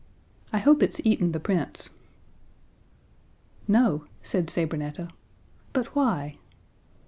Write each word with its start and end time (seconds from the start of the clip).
"I 0.51 0.57
hope 0.57 0.81
it's 0.81 0.99
eaten 1.03 1.31
the 1.31 1.39
Prince." 1.39 1.91
"No," 3.67 4.05
said 4.23 4.49
Sabrinetta. 4.49 5.09
"But 5.73 5.95
why?" 5.95 6.37